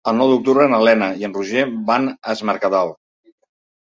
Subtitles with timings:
[0.09, 2.95] El nou d'octubre na Lena i en Roger van a Es Mercadal.